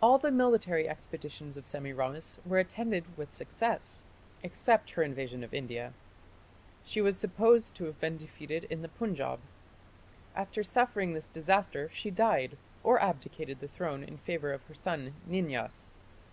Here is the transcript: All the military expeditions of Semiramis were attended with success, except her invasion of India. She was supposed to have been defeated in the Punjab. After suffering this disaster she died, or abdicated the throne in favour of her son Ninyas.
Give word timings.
All 0.00 0.18
the 0.18 0.30
military 0.30 0.88
expeditions 0.88 1.56
of 1.56 1.66
Semiramis 1.66 2.38
were 2.46 2.60
attended 2.60 3.18
with 3.18 3.32
success, 3.32 4.06
except 4.44 4.92
her 4.92 5.02
invasion 5.02 5.42
of 5.42 5.52
India. 5.52 5.94
She 6.84 7.00
was 7.00 7.16
supposed 7.18 7.74
to 7.74 7.86
have 7.86 7.98
been 7.98 8.16
defeated 8.16 8.68
in 8.70 8.82
the 8.82 8.88
Punjab. 8.88 9.40
After 10.36 10.62
suffering 10.62 11.12
this 11.14 11.26
disaster 11.26 11.88
she 11.92 12.08
died, 12.08 12.56
or 12.84 13.02
abdicated 13.02 13.58
the 13.58 13.66
throne 13.66 14.04
in 14.04 14.18
favour 14.18 14.52
of 14.52 14.62
her 14.66 14.74
son 14.74 15.12
Ninyas. 15.28 15.90